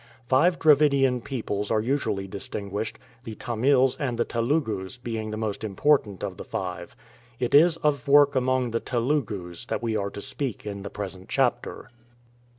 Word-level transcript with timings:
Five 0.27 0.57
Dravidian 0.57 1.21
peoples 1.23 1.69
are 1.69 1.79
usually 1.79 2.27
distinguished, 2.27 2.97
the 3.23 3.35
Tamils 3.35 3.95
and 3.97 4.17
the 4.17 4.25
Telugus 4.25 4.97
being 4.97 5.29
the 5.29 5.37
most 5.37 5.63
important 5.63 6.23
of 6.23 6.37
the 6.37 6.43
five. 6.43 6.95
It 7.39 7.53
is 7.53 7.77
of 7.77 8.07
work 8.07 8.33
among 8.33 8.71
the 8.71 8.79
Telugus 8.79 9.67
that 9.67 9.83
we 9.83 9.95
are 9.95 10.09
to 10.09 10.19
speak 10.23 10.65
in 10.65 10.81
the 10.81 10.89
present 10.89 11.29
chapter. 11.29 11.87